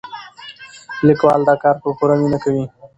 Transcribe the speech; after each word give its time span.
لیکوال 1.07 1.41
دا 1.47 1.55
کار 1.63 1.75
په 1.81 1.89
پوره 1.97 2.15
مینه 2.21 2.39
کوي. 2.43 2.63